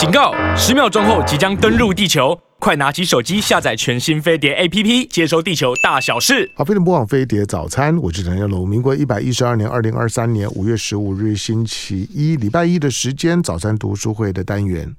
[0.00, 0.32] 警告！
[0.56, 6.50] 十秒钟后即将登陆地球，快拿起手机下载全新飞碟 APP，接收地球大小事。
[6.56, 8.66] 好，飞碟播放飞碟早餐，我是陈耀龙。
[8.66, 14.96] 民国一百一十二年二零二三年五月十五日星期一，礼拜一的时间，早餐读书会的单元。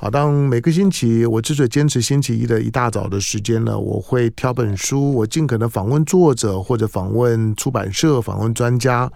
[0.00, 9.10] 好，当每个星期我之所以坚持星期一的一大早的时间呢，我会挑本书，我尽可能访问作者或者访问出版社、访问专家，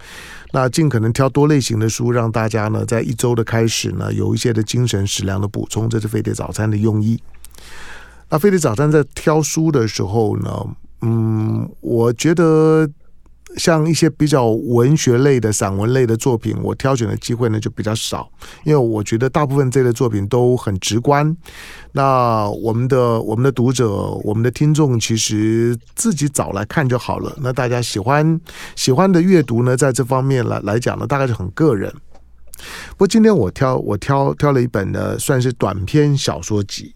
[0.51, 7.23] 那尽可能挑多类型的书，让大家呢在一周的开始呢有一些的精神食粮的补充，这是飞碟早餐的用意。
[8.29, 10.67] 那飞碟早餐在挑书的时候呢，
[11.03, 12.91] 嗯，我觉得。
[13.57, 18.31] 像一些比较文学类的散文类的作品，我挑选的机会呢就比较少，
[18.65, 21.37] 因为我觉得大部分这类作品都很直观。
[21.93, 23.91] 那我们的我们的读者、
[24.25, 27.37] 我们的听众，其实自己找来看就好了。
[27.43, 28.41] 那大家喜欢
[28.77, 31.93] 喜欢的阅读呢，在这方面来来讲呢，大概是很个人。
[32.91, 36.95] 不过今天我挑我挑挑了一本呢，算是短篇小说集。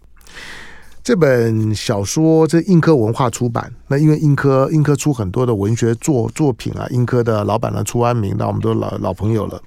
[1.07, 9.63] 这本小说这印科文化出版，那因为印科印科出很多的文学作作品啊，印科的老板呢出安民，那我们都老老朋友了。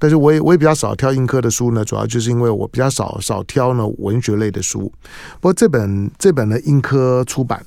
[0.00, 4.92] 但是我也我也比较少挑印科的书呢，主要就是因为我比较少少挑呢文学类的书。
[5.40, 7.64] 不过这本这本呢印科出版，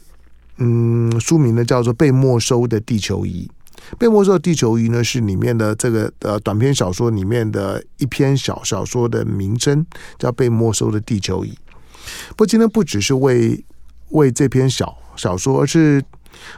[0.58, 3.50] 嗯，书名呢叫做《被没收的地球仪》。
[3.98, 9.86] 被没收的地球仪呢是里面的这个呃短篇小说里面的一篇小小说的名称，
[10.18, 11.52] 叫《被没收的地球仪》。
[12.30, 13.64] 不过今天不只是为
[14.10, 16.04] 为这篇小小说，而是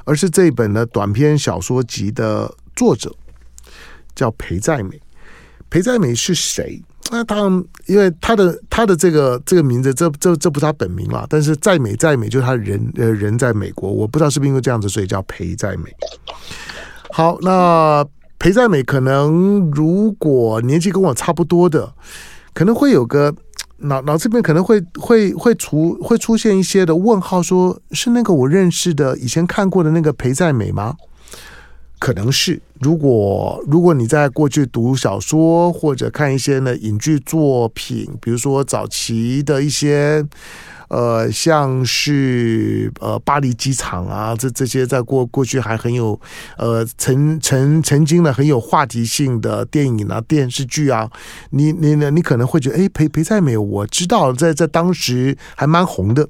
[0.04, 3.14] 而是这本的短篇小说集的作者
[4.16, 5.02] 叫裴在美。
[5.70, 6.82] 裴在美是谁？
[7.10, 11.26] 那当然，因为他的他的这个这个名字，这这这不是他本名啦。
[11.30, 15.94] 但是在美在美就是他人呃人在美国，我不知道是不是因为这样子，所以叫裴在美。
[17.12, 18.06] 好，那
[18.38, 21.94] 裴在美可能如果年纪跟我差不多的，
[22.54, 23.34] 可能会有个。
[23.82, 30.96] 脑脑这边可能会会会出会出现一些的问号，说是那个我认识的以前看过的那个裴在美吗？
[32.00, 32.62] 可能是。
[32.80, 40.26] 如果如果你在过去读小说或者看一些呢影剧作品，比如说早期的一些。
[40.92, 46.20] 呃，像是呃巴黎机场啊，这这些在过过去还很有
[46.58, 51.10] 呃曾曾曾经呢很有话题性的电影啊电视剧啊，
[51.52, 56.28] 你你呢你可能会觉得哎裴裴在美我知道在在当时还蛮红的，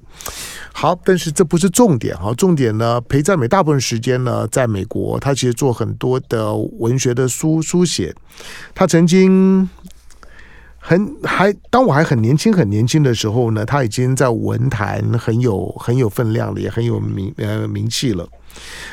[0.72, 8.14] 好，但是这不是重点哈，重点呢裴在美大部分时间呢在美国，他其实做很多的文学的书书写，
[8.76, 9.68] 他曾经。
[10.84, 18.28] 很还当我还很年轻很年轻的时候呢，他已经在文坛很有很有分量了，也很有名呃名气了。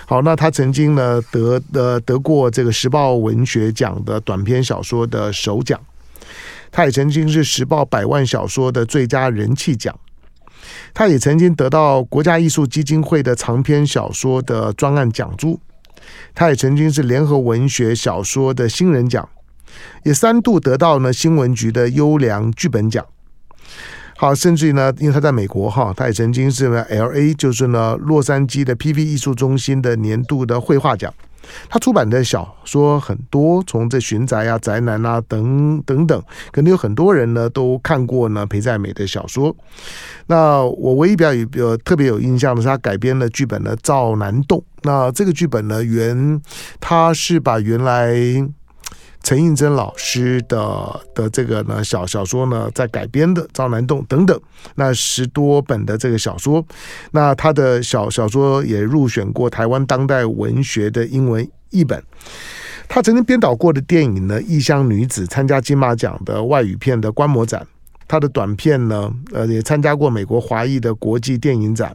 [0.07, 5.81] 好，那他曾经呢得呃得过这个时报文学奖的短篇小说的首奖，
[6.71, 9.99] 他也曾经是时报百万小说的最佳人气奖，
[10.93, 15.59] 他也曾经得到国家艺术基金会的长篇小说的专案奖助，
[16.35, 19.27] 他也曾经是联合文学小说的新人奖。
[20.05, 23.05] 也三度得到呢新闻局的优良剧本奖，
[24.17, 31.13] 好，甚至于呢，因为他在美国哈，他也曾经是 LA，就是呢洛杉矶的 PV 艺术中心的年度的绘画奖。
[31.71, 36.23] 他出版的小说很多，从这寻宅啊、宅男啊等等等，
[36.53, 39.57] 可能有很多人呢都看过呢裴在美的小说。
[40.27, 44.59] 那我唯一比较有特别有印象的是他改编的剧本呢《赵南洞》。
[44.83, 46.39] 那这个剧本呢原
[46.81, 48.13] 他是把原来。
[49.29, 54.41] 陈映真老师的的这个呢小小说呢，在改编的《赵南洞》等等，
[54.77, 56.65] 那十多本的这个小说，
[57.11, 62.03] 那他的小小说也入选过台湾当代文学的英文译本。
[62.89, 67.67] 他曾经编导过的电影呢，《异乡女子》参加金马奖的外语片的观摩展。
[68.09, 71.95] 他的短片呢，呃，也参加过美国华裔的国际电影展。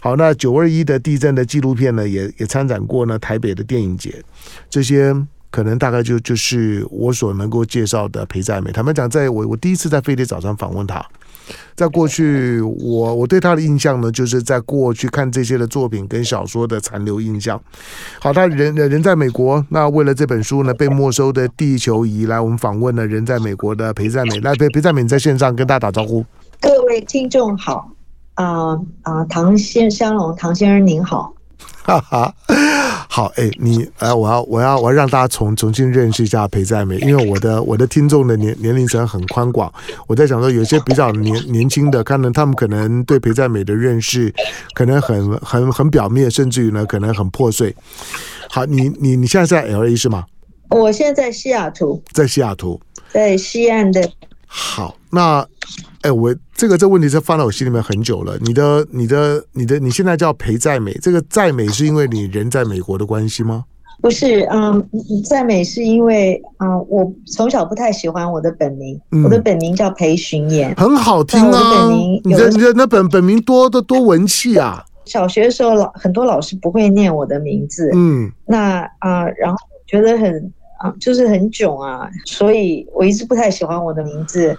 [0.00, 4.20] 好，那九二一的地震的纪录片呢，也也参展过呢台北的电影节。
[4.68, 5.14] 这些。
[5.54, 8.72] 可能大概就就是我所能够介绍的裴在美。
[8.72, 11.00] 坦白讲，在我我第一次在飞碟早上访问他，
[11.76, 17.56] 在过去我我对他的印象呢，就是在过去看这些的作品跟小说的残留印象。
[18.18, 24.40] 好，他人人在美国，那为了这本书呢，被没收的地球仪来我们访问了人在美国的裴在美。
[24.40, 26.26] 来，裴裴在美在线上跟大家打招呼。
[26.60, 27.88] 各位听众好，
[28.34, 31.32] 啊、呃、啊、呃，唐先香龙唐先生您好。
[31.84, 32.34] 哈哈，
[33.14, 39.72] 好哎，你哎，我要我要我要让大家重重新认识一下裴在美，因为我的我的听众的年年龄层很宽广，
[40.08, 44.34] 我在想说，有些比较年年轻的，可能他们可能对裴在美的认识
[44.74, 47.72] 可能很很很表面，甚至于呢可能很破碎。
[48.50, 50.24] 好，你你你现在在 LA 是吗？
[50.70, 52.80] 我现在在西雅图，在西雅图，
[53.12, 54.10] 在西岸的
[54.44, 55.46] 好，那
[56.04, 58.36] 哎，我这个这问题是放在我心里面很久了。
[58.42, 63.64] 你的、你的、你的，你现在叫裴在美，这个在美是因为你人在美国的关系吗？
[64.02, 64.86] 不是，嗯，
[65.24, 71.46] 在美是因为，嗯，我从小不太喜欢我的本名，嗯、我的本名叫裴巡演，很好听啊。
[71.46, 74.84] 我的本名你的你的那本本名多的多文气啊。
[75.06, 84.54] 小学的时候，老很多老师不会念我的名字，嗯，那啊、呃，然后觉得很啊、呃，就是很囧啊，所以我一直不太喜欢我的名字。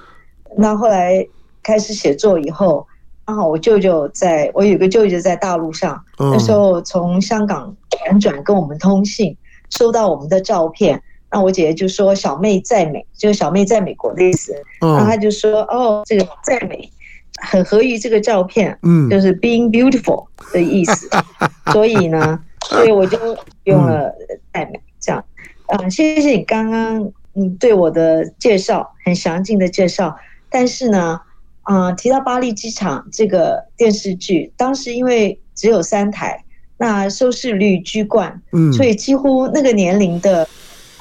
[0.58, 1.26] 那后来
[1.62, 2.86] 开始写作以后，
[3.26, 7.76] 刚好我舅舅在，我有个舅舅在大陆上，嗯、那时候从香港
[8.08, 9.36] 辗转跟我们通信，
[9.70, 14.54] 收到我们的照片，那我姐姐就说“小妹在美”，就是小妹在美国的意思。
[14.82, 16.90] 嗯，然后她就说：“哦，这个在美。”
[17.38, 21.10] 很合于这个照片，嗯，就是 being beautiful 的意思，
[21.44, 23.18] 嗯、所以呢，所以我就
[23.66, 24.10] 用了
[24.54, 25.22] 在美这样。
[25.68, 30.16] 嗯，谢谢你刚刚嗯对我的介绍，很详尽的介绍。
[30.56, 31.20] 但是呢，
[31.64, 36.46] 啊、呃，提到巴黎机场这个电视剧，当时因为只有三台，
[36.78, 40.48] 那收视率居冠，嗯，所以几乎那个年龄的，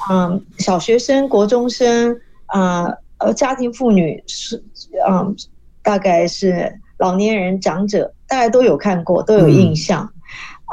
[0.09, 4.61] 嗯、呃，小学生、国中生啊，呃，家庭妇女是，
[5.07, 5.35] 嗯、呃。
[5.85, 10.11] 大概是老年人、长者，大家都有看过，都有印象。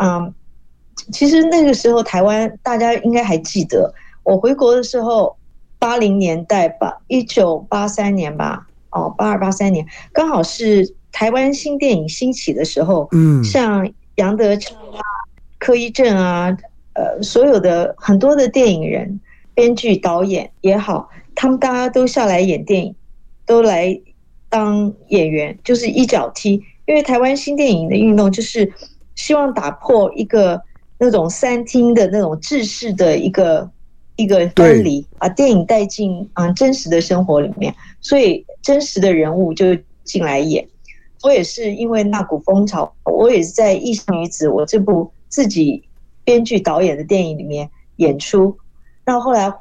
[0.01, 0.35] 嗯，嗯，
[1.13, 3.93] 其实那个时候台湾，大家应该还记得，
[4.23, 5.37] 我回国的时候，
[5.79, 13.09] 八零年代吧，一九八三年吧，哦，八二八三年，刚好是台湾新电影兴起的时候。
[13.13, 15.01] 嗯，像杨德昌啊、
[15.59, 16.57] 柯一正啊，
[16.95, 19.21] 呃，所有的很多的电影人、
[19.55, 22.95] 编剧、导演也好，他们大家都下来演电影，
[23.45, 24.01] 都来。
[24.53, 28.71] 当演员就是一脚踢，因为台湾新电影的运动就是
[29.15, 30.61] 希望打破一个
[30.99, 33.71] 那种三厅的那种制式的一个
[34.17, 40.67] 一个分离，把电影带进嗯真实的生活里面，所以真实的人物就进来演。
[41.23, 45.83] 我也是因为那股风潮，我也是在《异乡女子》我这部自己
[46.25, 48.57] 编剧导演的电影里面演出，
[49.05, 49.53] 那后来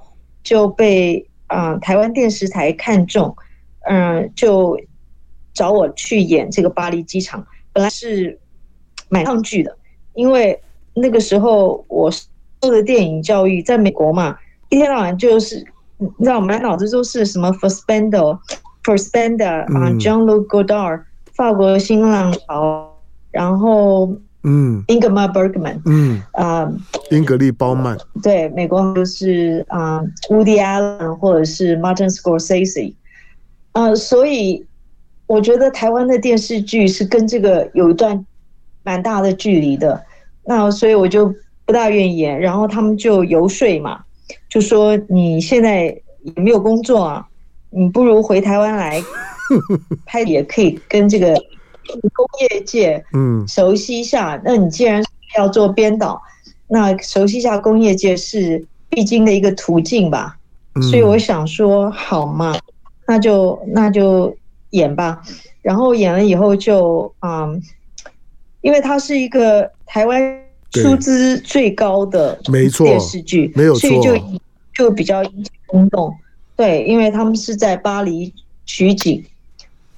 [0.43, 3.35] 就被嗯台湾电视台看中。
[3.83, 4.79] 嗯，就
[5.55, 7.43] 找我去演这个巴黎机场，
[7.73, 8.39] 本来是
[9.09, 9.75] 蛮抗拒的，
[10.13, 10.61] 因为
[10.93, 12.27] 那个时候我是
[12.61, 14.37] 受的电影教育在美国嘛，
[14.69, 15.57] 一天到晚就是
[15.97, 18.39] 你知道，满脑子都是什么 f o r s p e n d e
[18.83, 19.65] f o r s p e n d e 啊
[19.99, 21.01] ，Jean-Luc Godard，
[21.33, 22.89] 法国新浪潮，
[23.31, 24.11] 然后
[24.43, 26.21] 嗯，Ingmar Bergman，嗯。
[26.33, 26.71] 啊，
[27.11, 32.95] 英格丽褒曼，对，美国就是啊，Woody Allen 或者是 Martin Scorsese。
[33.73, 34.65] 呃，所以
[35.27, 38.25] 我觉得台湾的电视剧是跟这个有一段
[38.83, 40.03] 蛮大的距离的，
[40.45, 41.33] 那所以我就
[41.71, 42.37] 不大愿意演。
[42.37, 44.03] 然后他们就游说嘛，
[44.49, 47.25] 就说你现在也没有工作啊，
[47.69, 49.01] 你不如回台湾来
[50.05, 51.33] 拍，也可以跟这个
[52.13, 54.39] 工业界嗯熟悉一下。
[54.43, 55.01] 那你既然
[55.37, 56.21] 要做编导，
[56.67, 60.35] 那熟悉一下工业界是必经的一个途径吧。
[60.89, 62.53] 所以我想说，好嘛。
[63.07, 64.35] 那就那就
[64.71, 65.21] 演吧，
[65.61, 67.61] 然后演了以后就嗯，
[68.61, 70.39] 因为他是一个台湾
[70.71, 74.15] 出资最高的没错电视剧，没错，所以就
[74.73, 76.13] 就比较引起轰动。
[76.55, 78.33] 对，因为他们是在巴黎
[78.65, 79.23] 取景，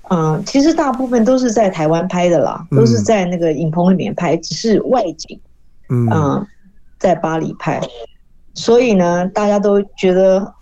[0.09, 5.39] 嗯，其实大部分都是在台湾拍的啦，都是在那个影棚里面拍，只是外景，
[5.89, 6.45] 嗯，
[6.97, 7.81] 在巴黎拍，
[8.53, 10.53] 所以呢，大家都觉得。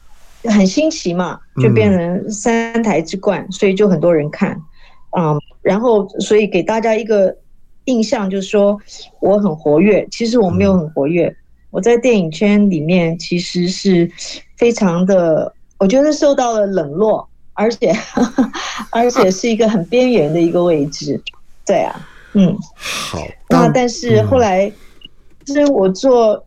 [0.46, 4.60] 很新奇嘛，就变成三台之冠，嗯、所以就很多人看，
[5.16, 7.38] 嗯，然后所以给大家一个
[7.86, 8.80] 印象就是说
[9.20, 11.36] 我很活跃，其实我没有很活跃，嗯、
[11.72, 14.10] 我在电影圈里面其实是
[14.58, 17.94] 非常的，我觉得受到了冷落，而且
[18.92, 21.22] 而且是一个很边缘的一个位置，
[21.66, 23.20] 对啊，嗯，好，
[23.50, 24.72] 那但是后来
[25.46, 26.46] 其实我做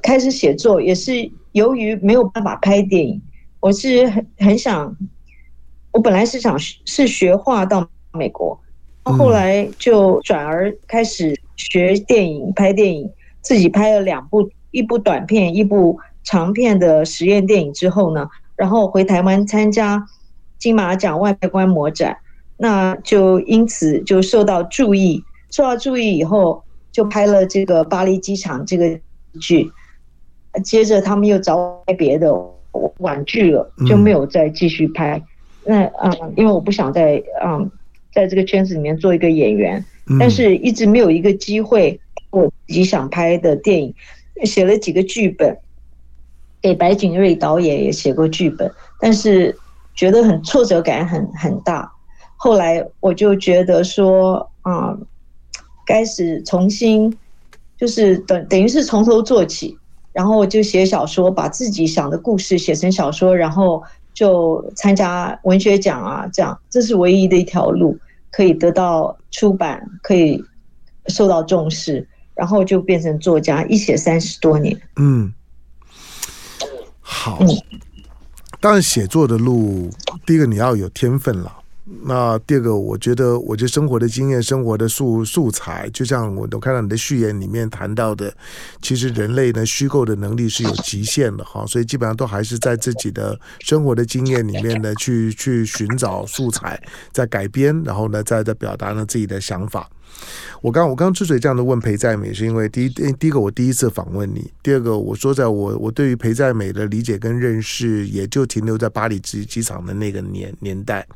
[0.00, 3.20] 开始写作也是由于没有办法拍电影。
[3.60, 4.96] 我是很很想，
[5.92, 8.58] 我本来是想是学画到美国，
[9.04, 20.06] 后来就转而开始学电影拍电影，自己拍了两部，一部短片，一部长片的实验电影之后呢，然后回台湾参加
[20.58, 22.16] 金马奖外观摩展，
[22.56, 28.98] 那就因此就受到注意，受到注意以后就拍了这个巴黎机场这个
[29.40, 29.70] 剧，
[30.64, 32.30] 接着他们又找我拍别的。
[33.00, 35.22] 婉拒了，就没有再继续拍。
[35.66, 37.70] 嗯、那嗯，因为我不想再嗯，
[38.12, 41.98] 在这个圈子里面做一个演员，嗯、但是一直没有一个机会，
[42.30, 43.94] 我自己想拍的电影，
[44.44, 45.56] 写了几个剧本，
[46.60, 49.56] 给白景瑞导演也写过剧本，但是
[49.94, 51.90] 觉得很挫折感很很大。
[52.36, 54.98] 后来我就觉得说，啊，
[55.86, 57.16] 开始重新，
[57.76, 59.78] 就是等等于是从头做起，
[60.12, 63.82] 然后就写小说，把自己想的故事写成小说，然后
[64.14, 67.98] 就参加文学奖啊，这样，这是唯一的一条路
[68.30, 70.42] 可以得到出版，可以
[71.06, 74.78] 受到重视，然后就变成作家，一写三十多年。
[74.96, 75.32] 嗯，
[77.00, 77.38] 好。
[77.40, 77.48] 嗯，
[78.60, 79.90] 当然写作的路，
[80.26, 81.61] 第一个你要有天分了。
[82.04, 88.34] 那第二个，我觉得，我觉得生活的经验、生活的素素材，就像我都看到你的序言里面谈到的，
[88.80, 96.80] 其实人类呢，虚构的能力是有极限的哈，所以基本上都还是在自己的生活的经验里面呢，去去寻找素材，
[97.12, 99.88] 在改编，然后呢，再再表达呢自己的想法。
[100.60, 111.06] 我刚我刚之所以这样的问裴在美，是因为第一第一个我第一次访问你，第二个我说在我我对于裴在美的理解跟认识，也就停留在巴黎机机场的那个年年代。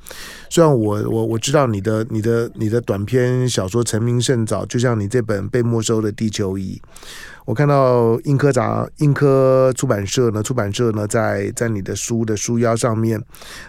[0.51, 6.81] 虽然我我我知道你的你的你的短篇小说成名甚早，就像你这本被没收的《地球仪》。
[7.47, 13.23] 我看到印刻杂印科出版社呢，出版社呢在在你的书的书腰上面，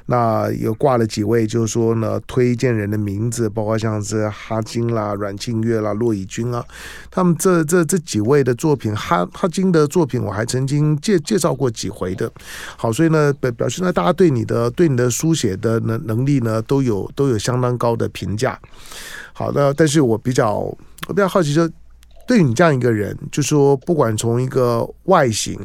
[0.08, 6.66] 那有挂了几位，就是说呢推荐人的名字，包括像是哈金啦、阮庆月啦、骆以军啊，
[7.12, 12.32] 他们这这这几位的作品，哈哈金的作品我还曾经介介绍过几回的。
[12.76, 18.60] 好，所以呢表表示呢大家对你的对你的书写的能能力呢都有都有相当高的评价。
[19.34, 21.70] 好的，但是我比较我比较好奇说。
[22.28, 25.58] 对于你这样一个人，就说不管从一个外形，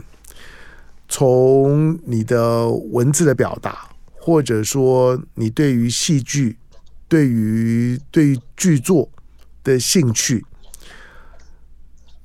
[1.08, 6.56] 从你的文字的表达，或者说你对于戏剧、
[7.08, 9.10] 对于对于剧作
[9.64, 10.44] 的兴趣。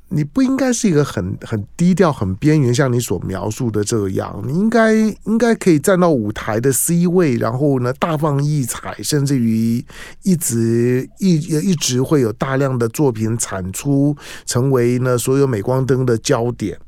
[0.10, 4.42] 你不应该是一个很很低调、很边缘，像你所描述的这样。
[4.48, 9.86] 你应该应该可以站到舞台的 C 位，然后呢大放异彩，甚至于
[10.24, 16.80] 一直一一直会有大量的作品产出，成为呢所有镁光灯的焦点。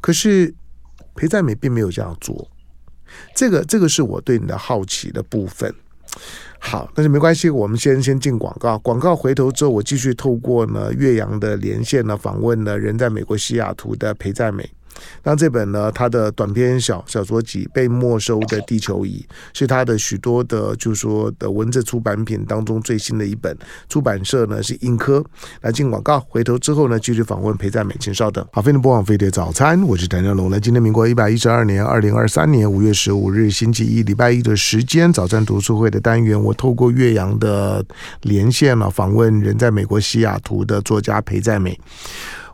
[0.00, 0.54] 可是
[1.14, 2.48] 裴在美并没有这样做，
[3.34, 5.74] 这个这个是我对你的好奇的部分。
[6.62, 7.48] 好，但是没关系。
[7.48, 14.68] 我们先先进广告，广告回头之后，我继续透过呢岳阳的连线呢访问呢人在美国西雅图的裴在美。
[15.22, 23.56] 那这本呢，他的短篇小小说集被没收的地球仪，是他的许多的，就是说的文字出版品当中最新的一本。
[23.88, 25.24] 出版社呢是印科。
[25.62, 28.44] 来进广告，回头之后呢，继续访问裴在美，请稍等。
[28.52, 30.50] 好，飞碟播放飞碟早餐，我是谭正龙。
[30.50, 37.84] 来，今天民国一百一十二年二零二三年五月十五日星期一，礼拜一的时间，早餐读书会的单元，我透过岳阳的
[38.22, 41.78] 连线了访问人在美国西雅图的作家裴在美。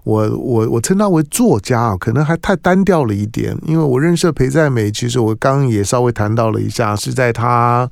[0.06, 3.58] 我我我称他为作家啊，可能还太单调了一点。
[3.66, 7.90] 因为我认识裴在美，其实我刚刚也稍微谈到了一下，是在他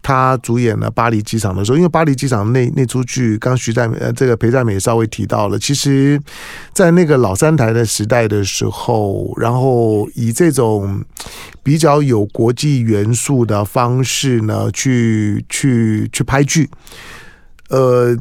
[0.00, 1.76] 他主演了《巴黎机场》的时候。
[1.76, 5.58] 因为《巴黎机场》那那出剧，刚徐在美呃这个裴在美也稍微提到了。
[5.58, 6.22] 其实，
[6.72, 11.02] 在那个老三台的时代的时候，然后以这种
[11.64, 16.70] 比较有国际元素的方式呢，去去去拍剧，
[17.70, 18.16] 呃。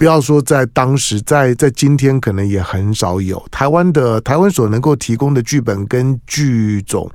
[0.00, 7.06] 不要说在当时，在在今天可能也很少有台湾的台湾所能够提供的剧本跟剧种，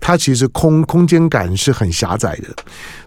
[0.00, 2.48] 它其实空空间感是很狭窄的。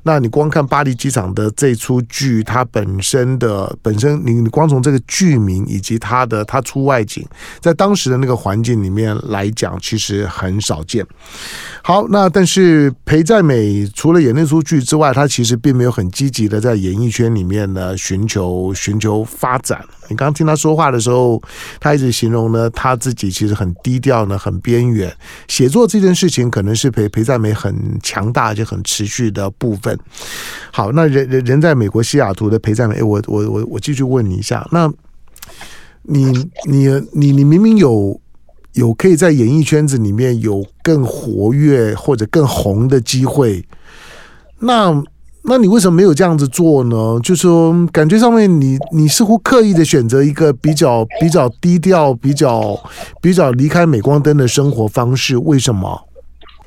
[0.04, 7.28] 那你光看巴黎机场的这出剧，它本身的本身，你你光从这个剧名以及它的它出外景，
[7.60, 11.06] 在当时的那个环境里面来讲，其实很少见。
[11.82, 19.84] 好，那但是裴在美除了演那出剧之外，他其实并没有很积极的在演艺圈里面呢寻求寻求发展。
[20.10, 21.42] 你刚听他说话的时候，
[21.80, 25.14] 他一直形容呢，他自己其实很低调呢，很边缘。
[25.50, 30.00] 写作这件事情可能是陪陪在美很强大就很持续的部分。
[30.72, 34.90] 好，那人人人在美国西雅图的陪在美，我我我我继续问你一下，那
[36.04, 36.26] 你
[36.70, 38.18] 你你你明明有
[38.74, 43.66] 有可以在演艺圈子里面有更活跃或者更红的机会，
[44.60, 45.04] 那？
[45.50, 47.18] 那你为什么没有这样子做呢？
[47.24, 52.78] 就是说，感觉上面你你似乎刻意的选择一个比较比较低调、比较
[53.22, 56.02] 比较离开镁光灯的生活方式，为什么？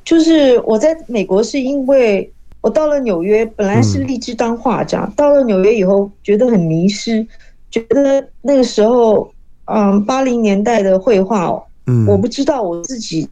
[0.03, 2.33] 就是我在美国是因为
[2.63, 7.25] 我到了纽约，本来是立志当画家，嗯、到了纽约以后觉得很迷失，
[7.71, 9.31] 觉得那个时候，
[9.67, 11.53] 嗯，八零年代的绘画，
[11.87, 13.29] 嗯，我不知道我自己。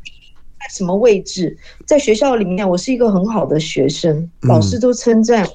[0.61, 1.57] 在什么位置？
[1.87, 5.51] 在学校里面，我是一个很好的学生，老师都称赞我。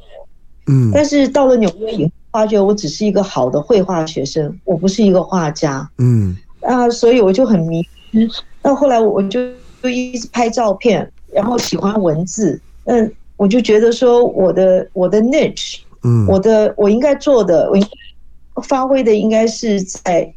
[0.67, 5.88] 嗯，但是到了纽约以后，发觉我只是一个好的绘画学生，我不是一个画家。
[5.98, 8.29] 嗯，啊，所以我就很迷失。
[8.62, 9.39] 到后来，我就
[9.81, 20.33] 就一直拍照片，然后喜欢文字，嗯，我就觉得说我的我的 niche，嗯，我的我应该做的，我应该发挥的应该是在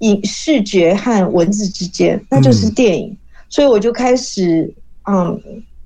[0.00, 3.16] 影视觉和文字之间，那就是电影。
[3.52, 4.72] 所以我就开始
[5.06, 5.38] 嗯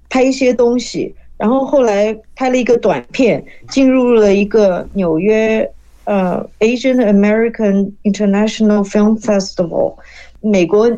[0.09, 5.69] 拍一些东西，然后后来拍了一个短片，进入了一个纽约
[6.05, 9.97] 呃 Asian American International Film Festival
[10.41, 10.89] 美国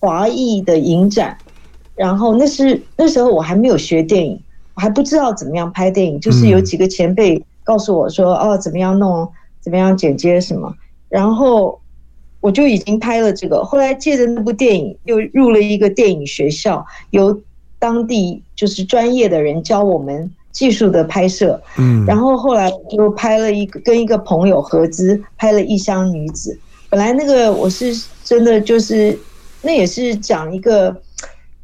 [0.00, 1.36] 华裔的影展。
[1.94, 4.40] 然后那是那时候我还没有学电影，
[4.74, 9.30] 我还不知道怎么样拍电影，就是有几个前辈告诉我说哦怎么样弄，
[9.60, 10.74] 怎么样剪接什么，
[11.10, 11.78] 然后。
[12.40, 17.40] 我就已经拍了这个，后来借着那部电影又入了一个电影学校，由
[17.78, 21.60] 当地就是专业的人教我们技术的拍摄。
[21.76, 26.54] 嗯，然后后来又拍了一个跟一个朋友合资拍了《异乡女子》。
[26.88, 29.18] 本来那个我是真的就是
[29.62, 30.94] 那也是讲一个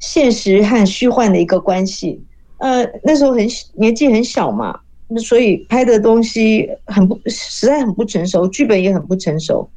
[0.00, 2.20] 现实和虚幻的一个关系。
[2.58, 9.68] 呃，那时候很年纪很小嘛，那所以拍的东西很不实在很不成熟，剧本也很不成熟。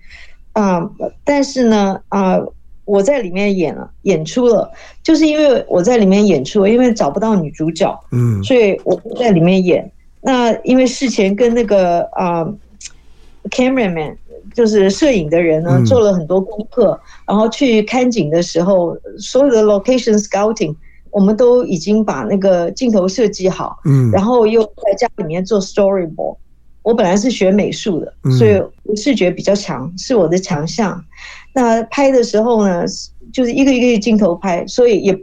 [0.55, 2.51] 啊、uh，但是呢，啊、uh，
[2.85, 4.71] 我在里面演了，演出了，
[5.03, 9.91] 就是因为我在里面演出，因为找不到女主角，嗯，所以我在里面演。
[10.21, 14.15] 那因为事前跟那个啊、uh，cameraman，
[14.53, 16.97] 就是摄影的人呢，做了很多功课，
[17.27, 20.73] 然后去看景的时候，所有的 location scouting，
[21.11, 26.37] 我们都已经把那个镜头设计好，嗯，然后又在家里面做 storyboard。
[26.85, 31.03] 我本来是学美术的，所以我视觉比较强，是我的强项。
[31.51, 32.85] 那拍的时候呢，
[33.33, 35.19] 就是一个一个镜头拍，所以也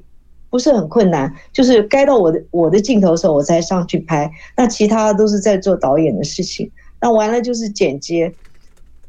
[0.50, 1.32] 不是很困难。
[1.52, 4.28] 就是该到我的我的镜头的时候，我才上去拍。
[4.56, 6.68] 那其他都是在做导演的事情。
[7.00, 8.32] 那完了就是剪接。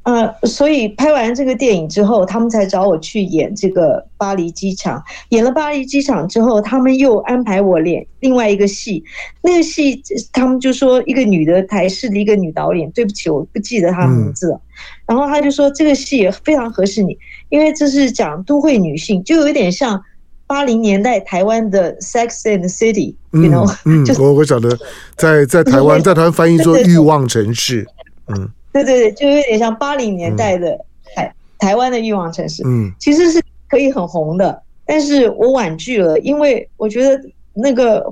[0.04, 5.02] 呃，所以拍完这个电影之后，他们才找我去演这个巴黎机场。
[5.30, 9.02] 演了巴黎机场之后，他们又安排我演另外一个戏。
[9.42, 14.62] 那个戏，他们就说一个女的台式的一个女导演，对不起，我不记得她名字了。
[15.06, 20.04] 然后他就说这个戏也非常合适你，因为这是讲都会女性，就有点像
[20.46, 23.74] 八零年代台湾的《Sex and the City》，you know？
[23.86, 24.78] 嗯， 我我晓得，
[25.16, 27.88] 在在台湾，在台湾翻译做欲望城市，
[28.28, 28.50] 嗯。
[28.74, 30.78] 对对对，就有点像八零年代的
[31.16, 38.04] 台、嗯、台湾的欲望城市，嗯，其实是可以很红的，但是我婉拒了，因为我觉得那个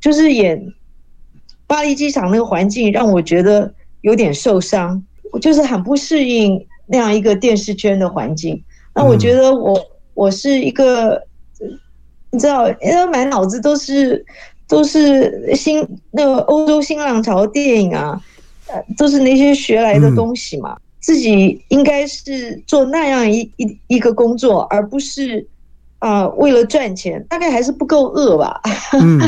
[0.00, 0.62] 就是演
[1.66, 5.02] 巴黎机场那个环境让我觉得有点受伤，
[5.32, 8.62] 我就是很不适应那样一个电视圈的环境。
[8.94, 9.80] 那我觉得我
[10.14, 11.22] 我是一个，
[12.30, 14.24] 你知道，因为满脑子都是
[14.68, 18.20] 都是新那个欧洲新浪潮电影啊。
[18.96, 25.46] 都是那些学来的东西嘛，嗯、自己应该是做那样一一一个工作，而不是
[25.98, 28.60] 啊、呃、为了赚钱，大概还是不够饿吧。
[28.92, 29.18] 嗯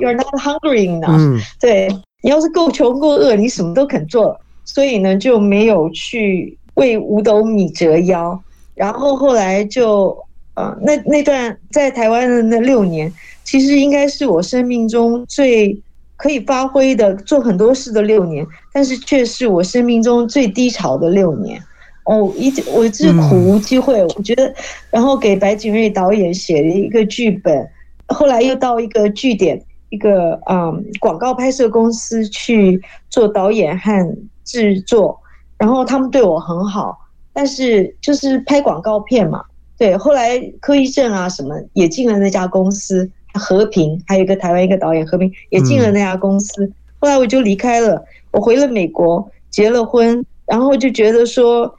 [0.00, 1.40] ，You're not hungry enough、嗯。
[1.60, 1.88] 对，
[2.22, 8.42] 你要是够穷够饿，你什么都肯做，所以呢就没有去为五斗米折腰。
[8.74, 10.16] 然后后来就
[10.54, 13.12] 呃那那段在台湾的那六年，
[13.44, 15.80] 其实应该是我生命中最。
[16.22, 21.60] 可以发挥的做很多事的六年，但是却是我生命中最低潮的六年。
[22.04, 24.54] 哦，一直我是苦无机会，我觉得，
[24.88, 27.68] 然后给白景瑞导演写了一个剧本，
[28.06, 32.80] 后来又到一个据点，一个嗯广告拍摄公司去
[33.10, 35.20] 做导演和制作，
[35.58, 36.96] 然后他们对我很好，
[37.32, 39.42] 但是就是拍广告片嘛，
[39.76, 43.10] 对，后来柯一正啊什么也进了那家公司。
[43.34, 51.74] 和平，还有一个台湾一个导演和平也进了那家公司，后来我就离开了，我回了美国，结了婚，然后就觉得说，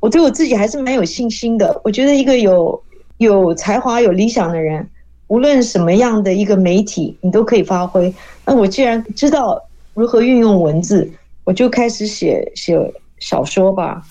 [0.00, 1.80] 我对我自己还是蛮有信心的。
[1.84, 2.82] 我觉得一个有
[3.18, 4.88] 有才华、有理想的人，
[5.28, 8.12] 无论什么样的一个媒体，你都可以发挥。
[8.44, 9.60] 那我既然知道
[9.94, 11.10] 如何运用文字，
[11.44, 12.78] 我就开始写写
[13.18, 14.02] 小说吧。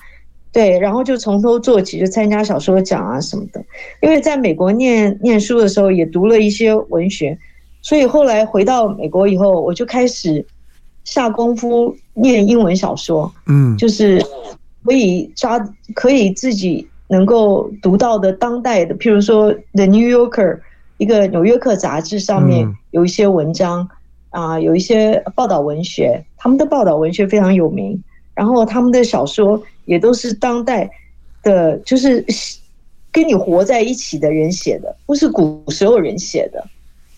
[0.55, 3.61] 对，然后就从头做起，就参加小说奖啊什么的。
[4.01, 7.37] 因为在美国念念书的时候，也读了一些文学，
[7.81, 10.45] 所以后来回到美国以后，我就开始
[11.03, 13.29] 下功夫念英文小说。
[13.47, 14.25] 嗯，就是
[14.85, 15.59] 可以抓，
[15.93, 20.53] 可以自己能够读到的当代的，譬如说《The New Yorker》
[20.95, 23.85] 一个纽约客杂志上面有一些文章
[24.29, 28.01] 啊，有一些报道文学，他们的报道文学非常有名。
[28.33, 30.89] 然后他们的小说也都是当代
[31.41, 32.25] 的，就是
[33.11, 36.63] 跟你活在一起的人写的，不是古时候人写的。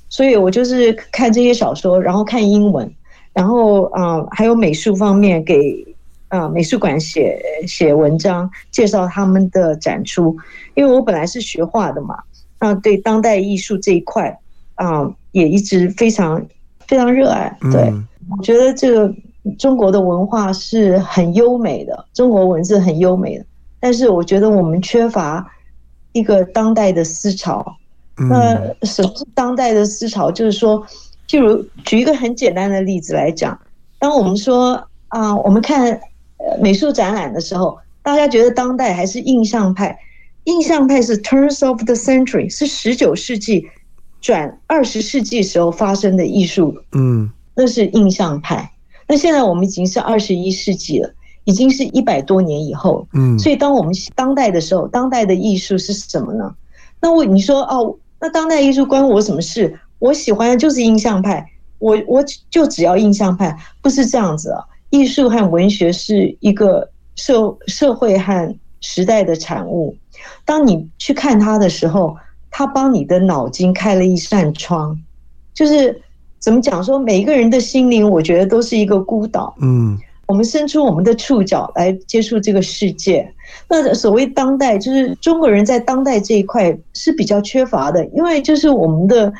[0.09, 2.89] 所以我就是看这些小说，然后看英文，
[3.33, 5.85] 然后啊、呃，还有美术方面给
[6.29, 10.37] 啊、呃、美术馆写写文章，介绍他们的展出。
[10.75, 12.17] 因为我本来是学画的嘛，
[12.59, 14.29] 那，对当代艺术这一块，
[14.75, 16.41] 啊、呃，也一直非常
[16.87, 17.57] 非常热爱。
[17.71, 19.13] 对、嗯、我觉得这个
[19.55, 23.45] 中国的文化是很优美的，中国文字很优美的，
[23.79, 25.45] 但是我觉得我们缺乏
[26.11, 27.65] 一个当代的思潮。
[28.19, 30.31] 嗯、那什么是当代的思潮？
[30.31, 30.83] 就是说，
[31.29, 33.59] 譬如举一个很简单的例子来讲，
[33.99, 35.99] 当我们说啊，我们看
[36.59, 39.97] 美术展览的时候，大家觉得当代还是印象派？
[40.45, 43.67] 印象派是 turns of the century，是十九世纪
[44.19, 48.71] 转二十世纪时候发生的艺术，嗯，那是印象派。
[49.07, 51.09] 那现在我们已经是二十一世纪了，
[51.45, 56.53] 已经是一百多年以后，嗯，所以当我们当代的时候，当代的艺术是什么呢？
[56.99, 59.79] 那我你说哦，那当代艺术关我什么事？
[59.99, 61.45] 我喜欢的就是印象派，
[61.79, 64.63] 我我就只要印象派，不是这样子啊。
[64.89, 69.95] 艺术和文学是一个社社会和时代的产物。
[70.45, 72.15] 当你去看它的时候，
[72.49, 74.97] 它帮你的脑筋开了一扇窗，
[75.53, 76.01] 就是
[76.39, 79.55] 怎么讲说，每一个人的心灵，我觉得都是一个孤岛。
[79.59, 79.97] 嗯，
[80.27, 83.27] 我们伸出我们的触角来接触这个世界。
[83.67, 89.33] 那所谓当代，就是中国人在当代这一块是比较缺乏的，因为就是我们的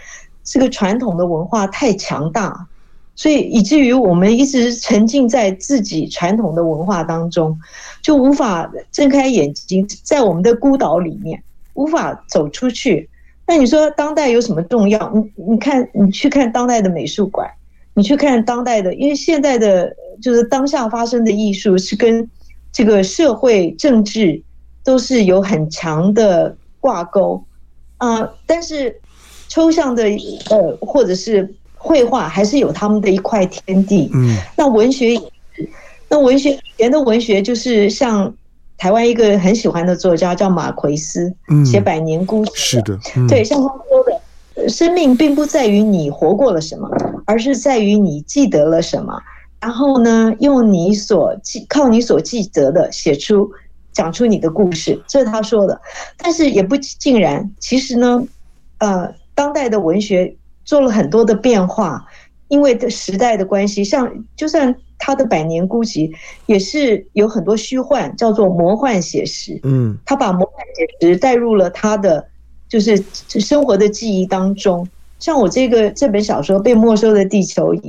[0.44, 2.68] 这个传统的文化太强大。
[3.16, 7.60] 所以以至于我们一直沉浸在自己传统的文化当中，
[8.02, 11.42] 就无法睁开眼睛，在我们的孤岛里面
[11.74, 13.10] 无法走出去。
[13.48, 15.12] 那你说当代有什么重要？
[15.16, 17.50] 你你看，你去看当代的美术馆，
[17.94, 22.30] 你去看当代的，因为现在的就是当下发生的艺术是跟
[22.72, 24.44] 这个社会政治
[24.84, 27.44] 都是有很强的挂钩
[27.98, 28.30] 啊。
[28.46, 29.00] 但是
[29.48, 30.04] 抽象的
[30.50, 31.56] 呃，或者是。
[31.80, 34.10] 绘画还是有他们的一块天地。
[34.12, 35.20] 嗯，那文学也
[35.56, 35.70] 是，
[36.10, 38.34] 那文学以前的文学就是像
[38.78, 41.34] 台湾一个很喜欢的作家叫马奎斯，
[41.66, 42.52] 写《百年孤独》。
[42.56, 46.90] 是的，对，像他说的，生命并不在于你活过了什么，
[47.26, 49.20] 而是在于你记得了什么。
[49.60, 53.50] 然后呢，用你所记，靠你所记得的写出，
[53.92, 55.82] 讲出你的故事，这是他说的。
[56.18, 58.24] 但是也不尽然，其实呢，
[58.78, 60.36] 呃，当代的文学。
[60.68, 62.06] 做了很多的变化，
[62.50, 66.10] 因为的时代的关系，像就算他的《百年孤寂》
[66.46, 69.60] 也是有很多虚幻，叫做魔幻写实。
[69.64, 72.26] 嗯，他把魔幻写实带入了他的
[72.70, 73.02] 就是
[73.40, 74.88] 生活的记忆当中。
[75.20, 77.80] 像我这个这本小说《被没收的地球仪》，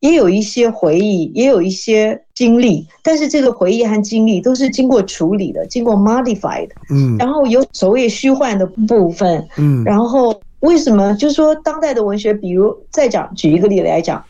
[0.00, 6.68] 也有一些回忆，也有一些经历，但是这个回忆和经历都是经过处理的，经过 modified。
[6.90, 9.46] 嗯，然后有所谓虚幻的部分。
[9.56, 10.40] 嗯，然后。
[10.60, 11.14] 为什么？
[11.16, 14.24] 就是说，当代的文学，比如再讲，举一个例子来讲，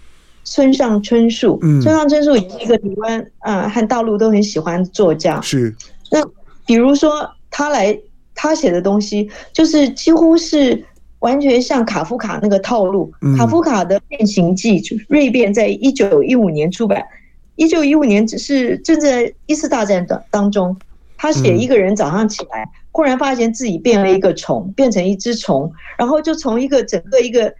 [0.44, 1.58] 村上春树。
[1.62, 5.40] 嗯，村上春树也是一个台湾啊和大陆都很喜欢的作家。
[5.40, 5.74] 是。
[6.10, 6.24] 那
[6.66, 7.98] 比如说他来，
[8.34, 10.84] 他写的东西就是几乎是
[11.18, 13.12] 完全像卡夫卡那个套路。
[13.36, 17.02] 卡夫卡的《变形记》就《蜕变》在一九一五年出版，
[17.56, 20.76] 一九一五年只是正在一次大战当当中，
[21.16, 22.68] 他写一个人早上起来。
[22.96, 27.52] 忽然发现自己变了一个虫，变成一只虫，然后就从一个整个一个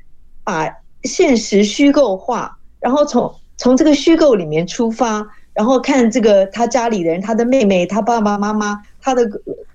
[0.44, 0.70] 把
[1.02, 9.26] 现实虚构化，然后从从这个虚构里面出发，然后看这个他家里的人，他的妹妹，他爸爸妈妈，他的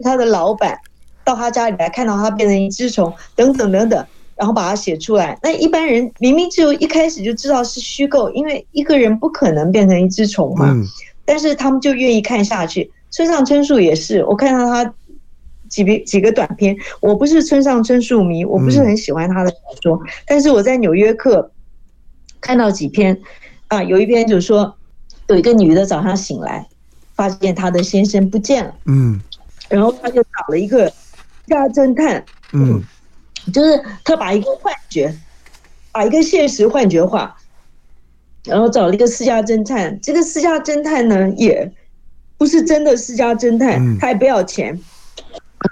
[0.04, 0.78] 他的老板
[1.26, 5.36] 到他家里来看到他变成一只虫，等等等等，然后把它写出来。
[5.42, 10.72] 那一般人明明就一开始就知道是虚构，因为一个人不可能变成一只虫嘛，
[11.26, 12.92] 但是他们就愿意看下去。
[13.10, 14.94] 村上春树也是，我看到他。
[15.70, 21.38] 几篇几个短篇，我不是村上春树迷，我不是很喜欢他的小说，嗯、但是我在《纽约客》
[22.42, 23.20] 看到几篇，
[23.68, 24.76] 啊，有一篇就是说，
[25.28, 26.68] 有一个女的早上醒来，
[27.16, 29.20] 发现她的先生不见了，嗯，
[29.68, 32.24] 然后她就找了一个私家侦探，
[32.54, 32.82] 嗯，
[33.54, 35.14] 就是她把一个幻觉，
[35.92, 37.36] 把一个现实幻觉化，
[38.46, 41.72] 然后找了一个私家侦探，这个私家侦探呢，也
[42.38, 44.80] 不是真的私家侦探，他也不要钱。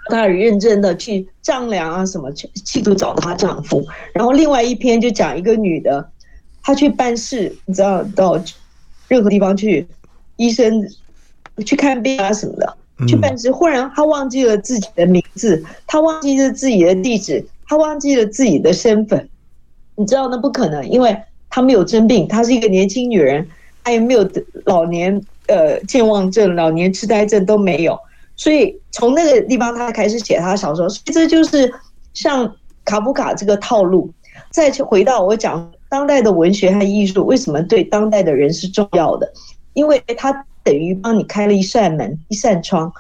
[0.10, 3.86] 她很认真的去丈量啊，什么去企图找到她丈夫。
[4.14, 6.12] 然后另外一篇就讲一个女的，
[6.68, 8.38] 她去办事，你知道到
[9.08, 9.88] 任何地方去，
[10.36, 10.86] 医生
[11.66, 12.78] 去看病啊什么的，
[13.08, 13.50] 去办事。
[13.50, 19.30] 忽然他忘记了自己的名字，他忘记了自己的地址，他忘记了自己的身份。
[19.96, 21.18] 你知道那不可能，因为
[21.50, 23.48] 他没有真病，她是一个年轻女人，
[23.82, 24.30] 她也没有
[24.66, 27.98] 老年呃健忘症、老年痴呆症都没有。
[28.36, 31.74] 所以从那个地方，他开始写他的小说，所以这就是
[32.14, 32.54] 像
[32.84, 34.12] 卡夫卡这个套路。
[34.52, 39.32] 再去回到我讲当代的文学和艺术为什么对当代的人是重要的，
[39.74, 42.92] 因为它等于帮你开了一扇门、一扇窗。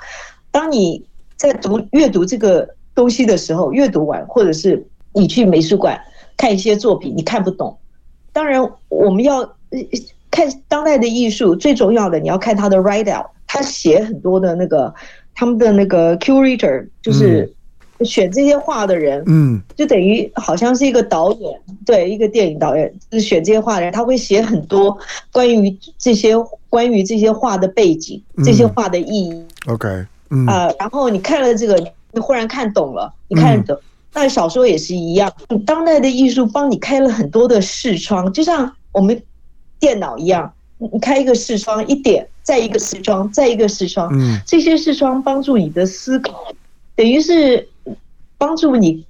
[0.52, 6.00] 当你在读阅读这个东西的时候，阅读完或者是你去美术馆
[6.36, 7.78] 看一些作品，你看不懂。
[8.32, 9.44] 当然，我们要
[10.32, 14.94] 看当代的艺术，最重要的你要看他的 write out，他写很多的那个
[15.36, 17.52] 他们的那个 curator，就是
[18.06, 24.98] 选这些画的人，嗯，就等于好像是一个导演，对，一个电影导演，就是选这些画的人，他会写很多
[25.32, 26.34] 关于这些
[26.70, 29.46] 关于这些画的背景，这些画的意义。
[29.68, 29.88] OK，
[30.30, 30.46] 嗯。
[30.46, 31.76] 啊，然后你看了这个，
[32.12, 33.78] 你忽然看懂了，你看懂。
[34.14, 35.32] 那小说也是一样，
[35.64, 39.22] 当代的艺术帮你开了很多的视窗，就像我们
[39.80, 46.48] 电脑一样，你开一个视窗，一点，再一个视窗，再一个视窗，嗯，这些视窗帮助你的思考，
[46.96, 47.68] 等于是
[48.38, 49.06] 帮助你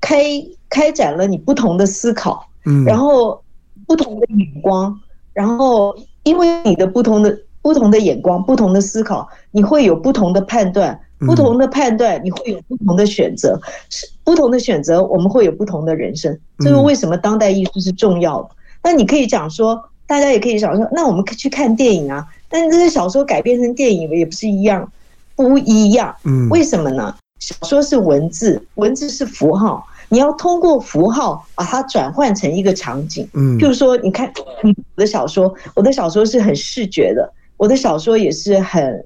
[0.00, 0.24] 开
[0.68, 3.42] 开展了你不同的思考，嗯，然后
[3.86, 4.98] 不同的眼光，
[5.32, 11.00] 然后因为你的不同的不同的眼光，不同的思考，你会有不同的判断。
[11.26, 16.38] 不同的判断，你会有不同的选择，是不同的选择，我们会有不同的人生。
[16.60, 18.50] 这是为什么当代艺术是重要的？
[18.84, 24.88] 那你可以讲说，大家也可以想说，那我们去看电影啊，但这些小说改编成电影也不是一样，
[25.34, 26.14] 不一样。
[26.22, 27.12] 嗯，为什么呢？
[27.38, 33.28] 小说是文字，文字是符号，你要通过符号把它转换成一个场景。
[33.34, 34.30] 嗯，譬如说，你看
[34.96, 39.04] 我的小说，我的小说是很视觉的，我的小说也是很。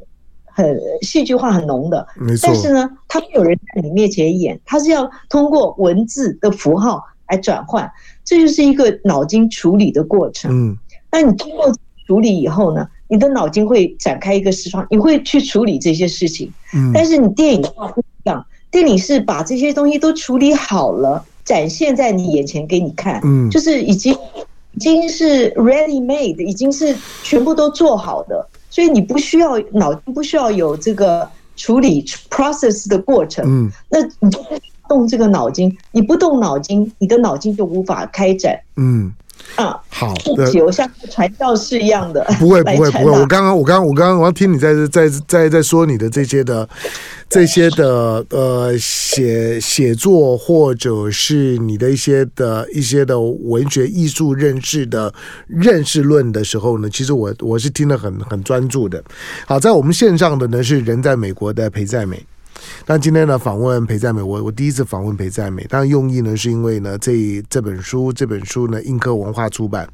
[0.55, 2.47] 很戏剧化很浓的，没错。
[2.47, 7.91] 但是呢，他没有人在你面前演，他是要通过文字的符号来转换，
[8.23, 10.51] 这就是一个脑筋处理的过程。
[10.53, 10.77] 嗯，
[11.11, 11.73] 那你通过
[12.07, 16.53] 处理以后呢，你的脑筋会展开一个视窗，你会去处理这些事情。
[16.75, 17.91] 嗯，但是你电影的话
[18.31, 23.21] 样，电影是把这些东西都处理好了，展现在你眼前给你看。
[23.25, 24.13] 嗯，就是已经
[24.75, 28.47] 已经是 ready made，已经是全部都做好的。
[28.71, 33.45] 所以你不需要脑筋，不需要有这个处理 process 的过程。
[33.47, 34.41] 嗯，那你就
[34.89, 38.59] 动这个脑筋，你不动脑筋，你的脑筋就无法开展。
[38.77, 39.13] 嗯。
[39.57, 40.15] 啊，好，
[40.51, 43.11] 就像传教士一样的， 不会，不会，不会。
[43.11, 46.69] 我刚刚，我刚刚，我刚刚，我要听你在在在在说你的这些的
[47.29, 55.13] 这些的呃写写作，或者是你的一些的一些的文学艺术认识的
[55.47, 59.03] 认识论的时候呢，其实我我是听得很很专注的。
[59.47, 62.25] 好，在我们线上的呢是人在美国的裴在美。
[62.87, 69.89] 那今天呢，访问裴在美，我我第一次访问裴在美，当然用意呢是因为呢，这这本书这本书呢，印刻文化出版。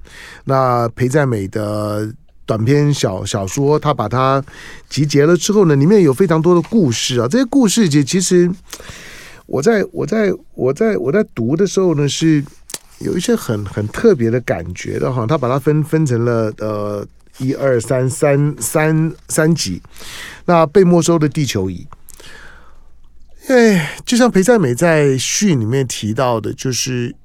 [0.44, 2.10] 那裴在美的
[2.46, 4.42] 短篇小小说，他把它
[4.88, 7.28] 集结了之后呢，里面有非常多的故事啊。
[7.28, 8.50] 这些故事其其实，
[9.44, 12.42] 我在我在我在我在读的时候呢，是
[13.00, 15.26] 有一些很很特别的感觉的哈。
[15.26, 19.82] 他把它分分成了呃一二三三三三集。
[20.46, 21.86] 那被没收的地球仪。
[23.48, 27.16] 对，就像裴在美在序里面提到的，就是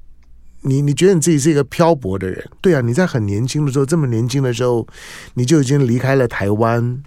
[0.62, 4.88] 你你觉得你自己是一个漂泊的人，对啊，你在很年轻的时候，这么年轻的时候，
[5.34, 7.04] 你就已经离开了台湾。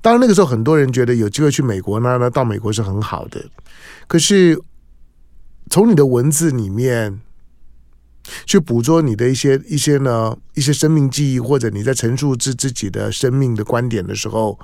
[0.00, 3.44] 当然那个时候很多人觉得有机会去美国呢，那到美国是很好的。
[4.06, 4.56] 可是
[5.68, 7.20] 从你的文字里面。
[8.46, 14.58] 去捕捉你的一些一些呢一些生命记忆，或者你在陈述自自己的生命的观点的时候，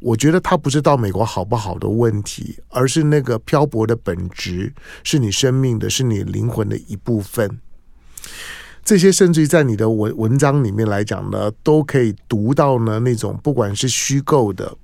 [0.00, 4.72] 我觉得它不是到美国好不好的问题，而是那个漂泊的本质
[5.04, 7.58] 是你生命的，是你灵魂的一部分。
[8.82, 14.76] 这些甚至于在你的文文章里面来讲呢，都可以读到呢那种不管是虚构的，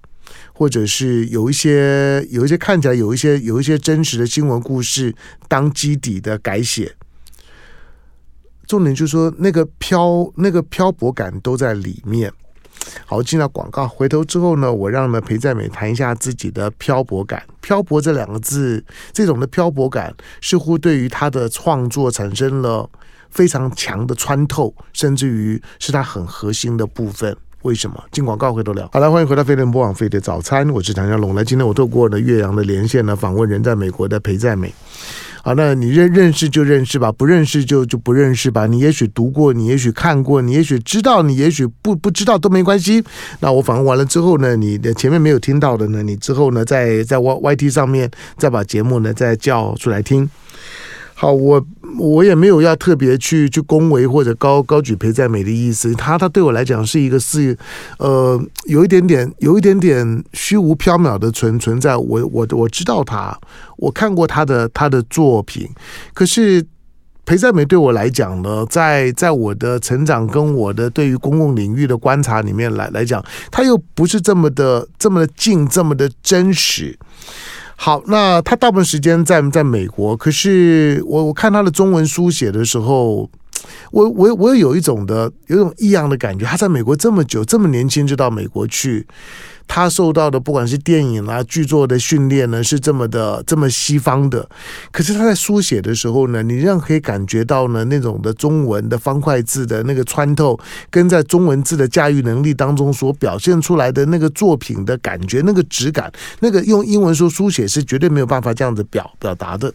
[0.52, 5.14] 或者是有一些有一些看起来有一些有一些真实的新闻故事
[5.48, 6.94] 当基底的改写。
[8.66, 12.32] 重点就是说，那个漂那个漂泊感都在里面。
[13.04, 17.42] 好，进到广告，回头之后呢，我让呢裴在美谈一下自己的漂泊感。
[17.60, 22.88] 漂泊这两个字，这种的漂泊感似乎对于他的创作产生了
[23.30, 27.36] 非常强的穿透，甚至于是他很核心的部分。
[27.62, 28.00] 为什么？
[28.12, 28.88] 进广告回头聊。
[28.92, 31.34] 好了，欢迎回到飞碟播网飞碟早餐，我是唐湘龙。
[31.34, 34.72] 来，今天我透过呢岳阳的连线呢，访问人在美国的裴在美。
[35.46, 38.66] 好，那你认认识就认识吧，不认识就就不认识吧。
[38.66, 43.00] 你也许读过，你也许看过，你也许知道，你也许不不知道都没关系。
[43.38, 50.28] 那我访问完了之后呢，你的前面没有听到的呢，你之后呢，在在 Y YT 上面再把节目呢再叫出来听。
[51.18, 51.66] 好，我
[51.98, 57.56] 我也没有要特别去去恭维或者高高举裴在美的意思，他他对我来讲是一个是，
[57.98, 61.96] 呃，有一点点有一点点虚无缥缈的存存在。
[61.96, 63.34] 我我我知道他，
[63.78, 65.66] 我看过他的他的作品，
[66.12, 66.62] 可是
[67.24, 76.98] 裴在美对我来讲呢，在在我的成长跟我的对于公共领域的观察里面来来讲，他又不是这么的这么的近，这么的真实。
[77.78, 83.30] 好，那他大部分时间在在美国，可是我我看他的中文书写的时候，
[83.90, 86.44] 我我我有一种的有一种异样的感觉。
[86.44, 89.06] 他在美国这么久，这么年轻就到美国去。
[89.68, 94.48] 他受到的不管是电影啊、剧作的训练呢，是这么的这么西方的。
[94.92, 100.56] 可是他在书写的时候呢，你让可以感觉到呢那种的中文的方块字的那个穿透，
[100.88, 109.74] 跟在中文字的驾驭能力当中所表现出来的那个作品的感觉、那个质感，那个用英文说书写是绝对没有办法这样子表表达的。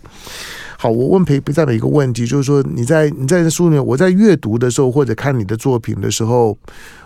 [0.82, 6.58] 好，我问裴裴赞的一个问题，就是说你在你在书里面，我在阅读的时候或者看你的作品的时候。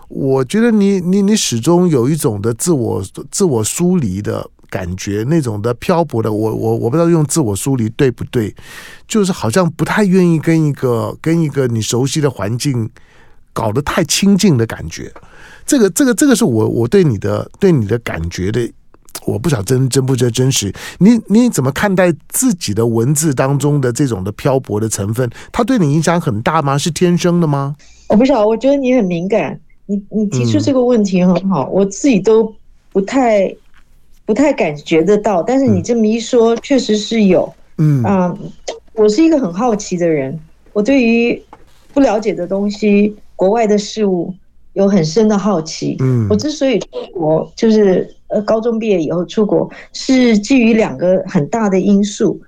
[0.07, 8.55] 我觉得你你你始终有一种的自我自我疏离的感觉，那种的漂泊的，我我我不知道用自我疏离对不对，
[9.07, 12.87] 就是好像不太愿意跟一个跟一个你熟悉的环境
[13.51, 15.11] 搞得太亲近的感觉。
[15.65, 18.71] 这个这个这个是我我对你的对你的感觉的，
[19.25, 20.73] 我不晓得真真不真真实。
[20.99, 25.29] 你你怎么看待自己的文字当中的这种的漂泊的成分？
[25.51, 26.77] 它对你影响很大吗？
[26.77, 27.75] 是天生的吗？
[28.07, 29.59] 我不晓得，我觉得你很敏感。
[29.87, 32.51] 你你提出这个问题很好，嗯、我自己都
[32.91, 33.55] 不太
[34.25, 37.51] 不太感觉得到，但是你这么一说，确实是有。
[37.77, 38.39] 嗯啊、呃，
[38.93, 40.39] 我是一个很好奇的人，
[40.73, 41.39] 我对于
[41.93, 44.33] 不了解的东西、国外的事物
[44.75, 45.97] 有很深的好奇。
[45.99, 52.39] 嗯，我之所以出国，就是呃高中毕业以后出国，是基于两个很大的因素。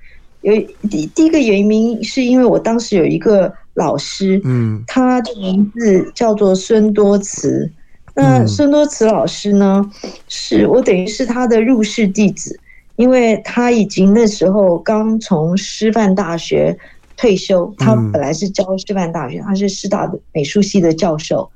[0.41, 0.53] 有
[0.89, 3.51] 第第一个原因是因为我当时有一个。
[3.77, 7.71] 老师，嗯，他的名字叫做孙多慈。
[8.15, 9.87] 那孙多慈老师呢，
[10.27, 12.59] 是我等于是他的入室弟子，
[12.95, 16.75] 因为他已经那时候刚从师范大学
[17.15, 17.71] 退休。
[17.77, 21.47] 他本来是教师范大学，他是师大的美术系的教授。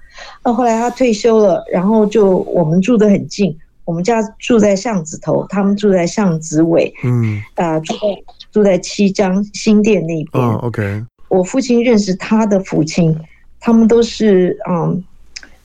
[0.43, 3.55] 那后来他退休了，然后就我们住得很近，
[3.85, 7.99] 我们家住在巷子头，他们住在巷子尾，嗯，啊，住在
[8.51, 10.43] 住在七张新店那边。
[10.43, 11.03] 哦，OK。
[11.29, 13.17] 我父亲认识他的父亲，
[13.59, 15.03] 他们都是嗯，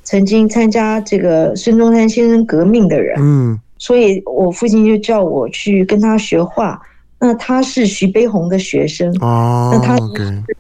[0.05, 6.81] 曾经参加这个孙中山先生革命的人，嗯，所以我父亲就叫我去跟他学画。
[7.19, 9.97] 那他是徐悲鸿的学生，哦，那他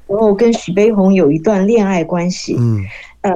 [0.06, 2.82] 然后跟徐悲鸿有一段恋爱关系，嗯，
[3.20, 3.30] 呃，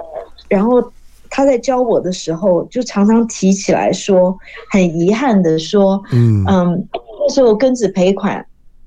[0.51, 0.93] 然后
[1.31, 4.39] 他在教我的时候，就常常提起来说，
[4.71, 8.45] 很遗憾的说，嗯嗯，那时候庚子赔款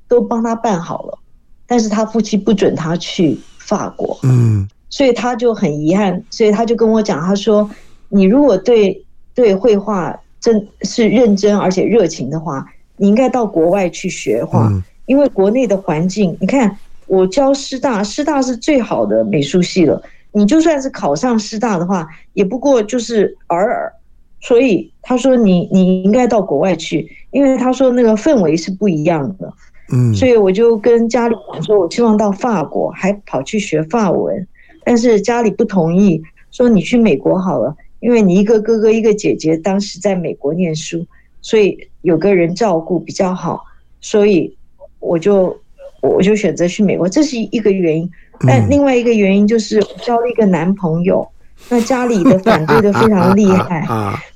[0.07, 1.17] 都帮他办好了。
[1.65, 7.67] 但是他夫妻不准他去法国，嗯，所以他就很遗憾，所以他就跟我讲，他说
[8.09, 12.63] ：“你如果对对绘画真是认真而且热情的话，
[12.97, 14.69] 你应该到国外去学画，
[15.05, 19.99] 因为国内的环境，你看我教师大，师大是最好的美术系了，
[20.33, 23.93] 你就算是考上师大的话，也不过就是尔尔。
[24.41, 29.53] 所以他说你你应该到国外去，因为他说那个氛围是不一样的。”
[29.91, 34.47] 嗯，所以我就跟家里讲说，我希望到法国，还跑去学法文，
[34.83, 41.05] 但是家里不同意，说你去美国好了，因为你一个哥哥一个姐姐当时在美国念书，
[41.41, 43.61] 所以有个人照顾比较好，
[43.99, 44.57] 所以
[44.99, 45.55] 我就
[46.01, 48.09] 我就选择去美国，这是一个原因。
[48.41, 51.27] 但另外一个原因就是我交了一个男朋友，
[51.69, 53.85] 那家里的反对的非常厉害，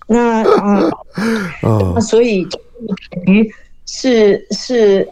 [0.07, 0.89] 那啊，
[1.93, 3.49] 那所以等于
[3.85, 5.07] 是是。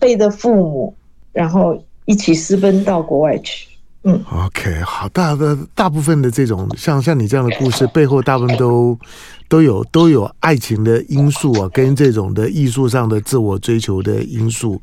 [0.00, 0.96] 背着父母，
[1.32, 3.68] 然后一起私奔到国外去。
[4.04, 8.98] 嗯，OK，好，大的大部分的这种像像你这样的故事背后，大部分都
[9.48, 14.80] 都有都有爱情的因素啊，跟这种的艺术上的自我追求的因素。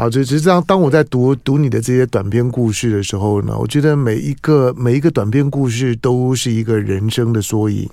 [0.00, 7.86] 好，就实际上，当我在读读你的这些短篇故事的时候呢，我觉得每一个每一个短篇故事都是一个人生的缩影。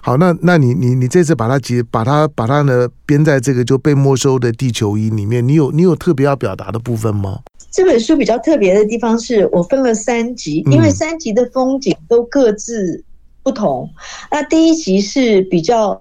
[0.00, 7.40] 好，那那你你你这次把它结，把它把它呢编在这个就被没收的地球仪里面，你有你有特别要表达的部分吗？
[7.70, 13.04] 这本书比较特别的地方是我分了三集，因为三集的风景都各自
[13.42, 13.86] 不同。
[13.92, 13.94] 嗯、
[14.30, 16.00] 那第一集是比较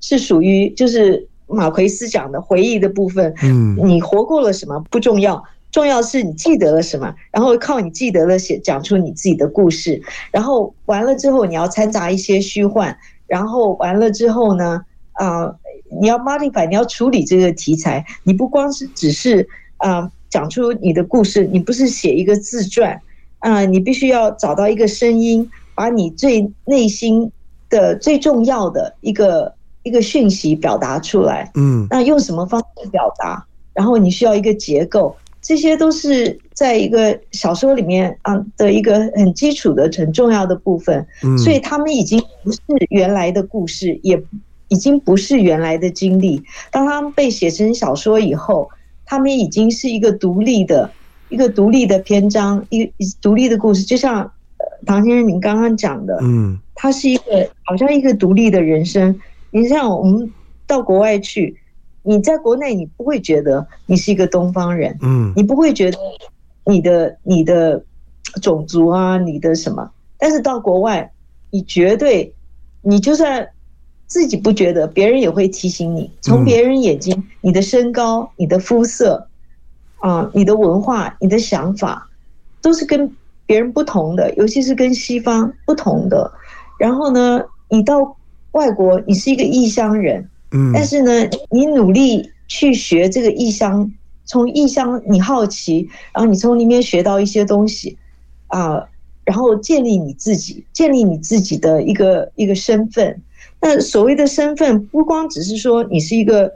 [0.00, 12.96] 是属于就是马奎斯讲的回忆的部分，嗯，你活过了什么不重要，重要是你记得了什么，然后靠你记得了写讲出你自己的故事，然后完了之后你要掺杂一些虚幻。
[13.26, 15.56] 然后完了之后呢，啊、呃，
[16.00, 22.92] 你要 modify，你要处理这个题材，你不光是只是啊、呃、讲出你的故事，你不是写一个自传，
[23.38, 27.30] 啊、呃，你必须要找到一个声音，把你最内心
[27.68, 31.50] 的最重要的一个一个讯息表达出来。
[31.54, 33.44] 嗯，那用什么方式表达？
[33.72, 35.16] 然后你需要一个结构。
[35.42, 41.06] 这些都是在一个小说里面啊的一个很基础的很重要的部分，
[41.42, 42.60] 所以他们已经不是
[42.90, 44.22] 原来的故事，也
[44.68, 46.42] 已经不是原来的经历。
[46.70, 48.68] 当他们被写成小说以后，
[49.06, 50.90] 他们已经是一个独立的、
[51.30, 53.82] 一个独立的篇章，一个独立的故事。
[53.82, 54.30] 就像
[54.84, 59.18] 唐先生您刚刚讲的，嗯，他是一个好像一个独立的人生。
[59.50, 60.32] 你像我们
[60.66, 61.56] 到国外去，
[62.02, 65.98] 你在国内你不会觉得你是一个东方人，嗯，你不会觉得
[66.64, 67.82] 你的你的
[68.42, 71.12] 种族啊，你的什么，但是到国外，
[71.50, 72.34] 你绝对，
[72.82, 73.48] 你就算。
[74.06, 76.10] 自己不觉得，别人也会提醒你。
[76.20, 79.28] 从别人眼睛，你的身高、你的肤色，
[80.00, 82.08] 啊，你的文化、你的想法，
[82.60, 83.08] 都是跟
[83.46, 86.28] 别人不同的，尤其是跟西方不同的。
[86.76, 88.16] 然后呢，你到
[88.52, 93.90] 外国，你是一个异乡人，嗯，但是呢，你努力去学这个异乡，
[94.24, 97.96] 从异乡你好奇，然后你从里面学到一些东西，
[98.48, 98.88] 啊，
[99.24, 103.20] 然后建立你自己，建立你自己的一个一个身份。
[103.60, 106.50] 那所谓的身份，不光只是说你是一个，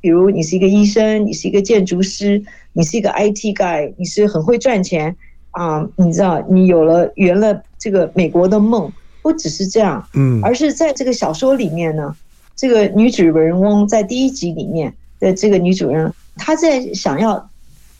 [0.00, 2.42] 比如你是一个医生，你是一个建筑师，
[2.72, 5.16] 你是一个 IT guy，你是很会赚钱
[5.52, 8.92] 啊，你知道，你有了圆了这个美国的梦，
[9.28, 12.16] 不只是这样，嗯，而是在这个小说里面呢，
[12.56, 17.50] 这个女主人翁在第一集里面的这个女主人，她在想要，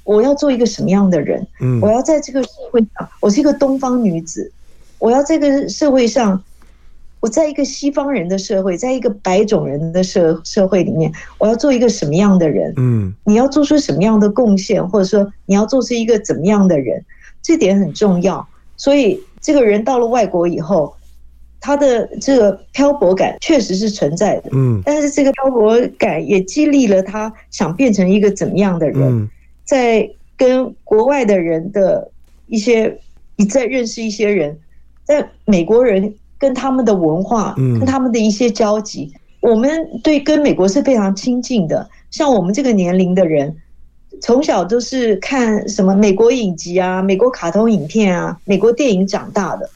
[0.05, 1.47] 我要做一个什么样的人？
[1.61, 4.51] 嗯，我要在这个社会上，我是一个东方女子，
[4.99, 6.43] 我要这个社会上。
[7.21, 12.73] 我在一个西方人的社会，在一个白种人的社社会里面，我要做一个什么样的人？
[12.77, 17.05] 嗯，你要做出什么样的贡献，或者说你要做出一个怎么样的人，
[17.43, 18.49] 这点很重要。
[18.77, 20.95] 所以这个人到了外国以后，
[21.61, 24.51] 他的这个漂泊感确实是存在的。
[24.53, 29.29] 嗯，但是这个漂泊感也激励了他想变成一个怎么样的人，
[29.65, 32.11] 在跟国外的人的
[32.47, 32.99] 一些，
[33.37, 34.59] 你在认识一些人，
[35.05, 36.15] 在美国人。
[36.41, 39.69] 跟他们的文化，嗯跟他们的一些交集，我们
[40.05, 41.91] 对跟美国是非常亲近的。
[42.13, 43.57] 像我们这个年龄的人，
[44.21, 49.69] 从小都是看什么美国影集啊、美国卡通影片啊、美国电影长大的，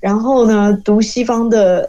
[0.00, 1.88] 然后呢，读西方的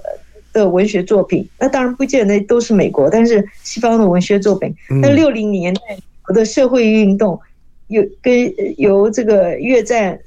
[0.53, 1.47] 的文学作品。
[1.57, 4.75] 那当然不见得都是美国，但是西方的文学作品。
[5.01, 5.81] 那六零年代
[6.33, 7.39] 的社会运动，
[7.87, 10.19] 有跟由这个越战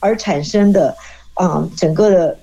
[0.00, 0.94] 而产生的
[1.34, 2.36] 啊，整个的。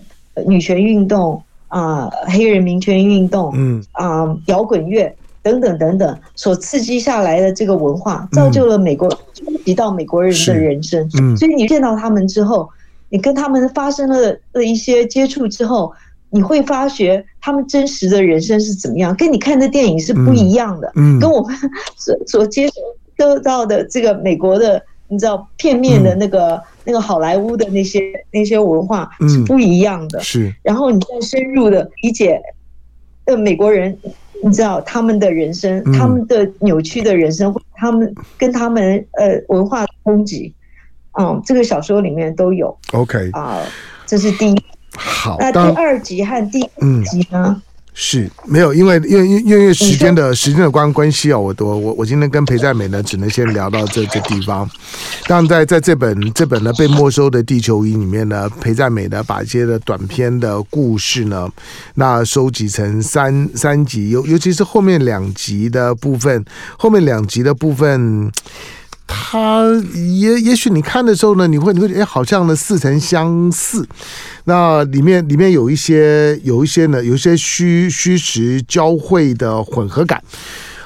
[0.47, 11.05] 女权运动啊，黑人民权运动，嗯啊，摇滚乐等等等等，所刺激下来的这个文化，造就了美国，冲击到美国人的人生。
[11.19, 12.69] 嗯，所以你见到他们之后，
[13.09, 15.91] 你跟他们发生了的一些接触之后，
[16.29, 20.91] 你会发觉他们真实的人生是怎么样，跟你看的电影是不一样的。
[20.95, 21.55] 嗯，跟我们
[21.97, 22.75] 所所接触
[23.17, 24.81] 得到的这个美国的。
[25.11, 27.99] 你知道片面的那个、嗯、那个好莱坞的那些
[28.31, 30.55] 那些文化是不一样的，嗯、是。
[30.61, 32.39] 然后你再深入的理解，
[33.25, 33.97] 呃，美国人，
[34.43, 40.53] 你知道他们的人生，嗯、他们的扭曲的人生，他们跟他们呃文化冲击，
[41.19, 42.75] 嗯，这个小说里面都有。
[42.93, 43.65] OK 啊、呃，
[44.05, 44.63] 这是第一。
[44.95, 47.55] 好，那第二集和第五集呢？
[47.55, 47.61] 嗯
[48.01, 54.69] 是没有，因为因为因为因为时间的时间的关关系啊，我我我我今天跟裴在美呢，只能先聊到这这地方。
[55.27, 61.49] 当然，在在这本这本呢被没收的地球仪里面呢，裴在美呢把一些的短篇的故事呢，
[61.95, 66.45] 那收集成三三集，尤尤其是后面两集的部分，
[66.77, 68.31] 后面两集的部分。
[69.11, 73.87] 它也也许你看的时候呢，你会你会哎，好像呢似曾相似。
[74.43, 80.21] 那里面里面有一些有一些呢，有一些虚虚实交汇的混合感。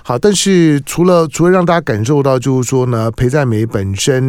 [0.04, 4.22] 好，但是除了除了让大家感受到，就是说呢，裴在美本身，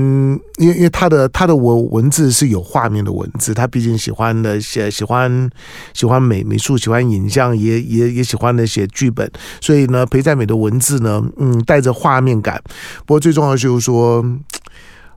[0.59, 5.51] 因为因为他的他的文文字是有画面的文字，他毕竟喜欢的写喜欢
[5.93, 9.29] 喜欢美美术，喜欢影像，也也也喜欢的写剧本，
[9.61, 12.63] 所以呢，裴在美的文字呢，嗯，带着画面感。
[13.05, 14.25] 不过最重要的就是说。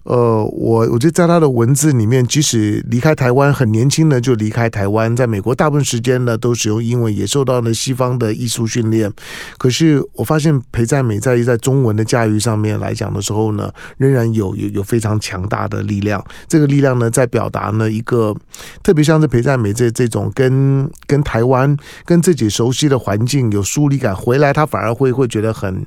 [0.08, 9.12] 呃，我我觉得在他的文字里面，即使离开台湾很年轻的就离开台湾，在美国大部分时间呢都使用英文，也受到了西方的艺术训练。
[9.58, 16.24] 可是我发现裴在美在于在中文的驾驭上面来讲的时候呢，仍然有有有非常强大的力量。
[16.47, 18.34] 这个力量呢，在表达呢一个
[18.82, 25.86] 特别像是裴在美这这种跟跟台湾跟自己熟悉的环境有疏离感，回来他反而会会觉得很。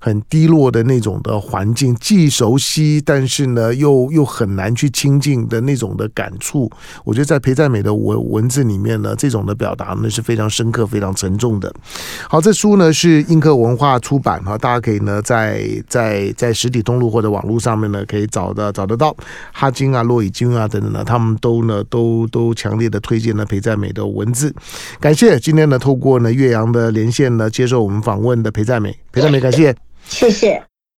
[0.00, 6.68] 很低落的那种的环境，既熟悉，但是呢又又很难去亲近的那种的感触。
[7.04, 11.72] 我觉得在裴赞美的文文字里面呢，这种的表达呢是非常深刻、非常沉重的。
[12.28, 19.14] 好，这书呢是印刻文化出版哈，大家可以呢在在在实体通路或者网络上面呢可以找的找得到。
[19.52, 24.54] 哈金啊、骆以军啊等等呢，他们都呢都都强烈的推荐了裴在美的文字。
[24.98, 29.74] 感谢今天呢透过呢岳阳的连线呢接受我们访问的裴在美，裴在美感谢，
[30.06, 30.69] 谢谢。